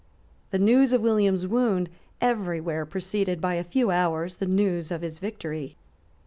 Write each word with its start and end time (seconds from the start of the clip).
The 0.49 0.57
news 0.57 0.93
of 0.93 1.01
William's 1.01 1.45
wound 1.45 1.87
every 2.21 2.59
where 2.59 2.87
preceded 2.87 3.39
by 3.39 3.53
a 3.53 3.63
few 3.63 3.91
hours 3.91 4.37
the 4.37 4.47
news 4.47 4.89
of 4.89 5.01
his 5.03 5.19
victory. 5.19 5.75